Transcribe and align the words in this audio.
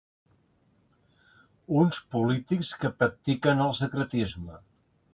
Uns 1.83 2.01
polítics 2.15 2.75
que 2.81 2.93
practiquen 3.05 3.65
el 3.71 3.79
secretisme. 3.85 4.63